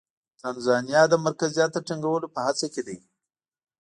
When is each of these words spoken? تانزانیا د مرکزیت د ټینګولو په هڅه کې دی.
تانزانیا 0.41 1.01
د 1.09 1.13
مرکزیت 1.25 1.69
د 1.73 1.77
ټینګولو 1.87 2.27
په 2.35 2.39
هڅه 2.47 2.67
کې 2.73 2.81
دی. 2.87 2.97